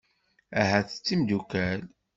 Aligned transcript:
Ahat 0.61 0.89
d 0.93 1.01
timeddukal. 1.05 1.81